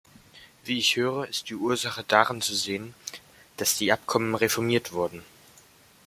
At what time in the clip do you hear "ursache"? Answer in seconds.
1.53-2.03